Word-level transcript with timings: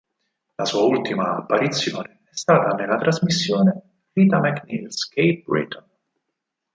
La 0.57 0.65
sua 0.65 0.81
ultima 0.81 1.35
apparizione 1.35 2.21
è 2.25 2.35
stata 2.35 2.73
nella 2.75 2.95
trasmissione 2.95 4.05
"Rita 4.13 4.39
MacNeil's 4.39 5.07
Cape 5.07 5.43
Breton" 5.45 5.85